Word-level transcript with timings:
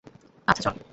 আচ্ছা, 0.47 0.61
চল। 0.65 0.81